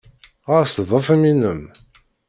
Ɣas 0.51 0.73
ḍḍef 0.89 1.07
imi-nnem. 1.15 1.61